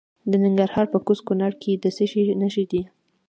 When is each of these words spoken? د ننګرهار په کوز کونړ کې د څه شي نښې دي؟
د 0.29 0.31
ننګرهار 0.43 0.85
په 0.93 0.97
کوز 1.05 1.19
کونړ 1.27 1.51
کې 1.61 1.71
د 1.83 1.85
څه 1.95 2.05
شي 2.11 2.23
نښې 2.41 2.65
دي؟ 2.71 2.81